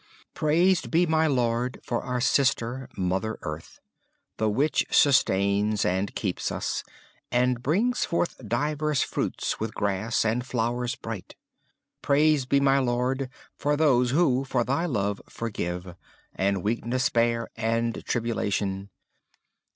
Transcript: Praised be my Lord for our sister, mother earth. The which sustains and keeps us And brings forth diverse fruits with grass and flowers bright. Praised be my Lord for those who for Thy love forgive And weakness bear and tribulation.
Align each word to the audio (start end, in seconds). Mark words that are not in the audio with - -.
Praised 0.33 0.89
be 0.89 1.05
my 1.05 1.27
Lord 1.27 1.79
for 1.83 2.01
our 2.01 2.19
sister, 2.19 2.89
mother 2.97 3.37
earth. 3.43 3.79
The 4.37 4.49
which 4.49 4.83
sustains 4.89 5.85
and 5.85 6.15
keeps 6.15 6.51
us 6.51 6.83
And 7.31 7.61
brings 7.61 8.03
forth 8.03 8.41
diverse 8.47 9.03
fruits 9.03 9.59
with 9.59 9.75
grass 9.75 10.25
and 10.25 10.43
flowers 10.43 10.95
bright. 10.95 11.35
Praised 12.01 12.49
be 12.49 12.59
my 12.59 12.79
Lord 12.79 13.29
for 13.55 13.77
those 13.77 14.09
who 14.09 14.43
for 14.43 14.63
Thy 14.63 14.87
love 14.87 15.21
forgive 15.29 15.93
And 16.33 16.63
weakness 16.63 17.09
bear 17.09 17.47
and 17.55 18.03
tribulation. 18.03 18.89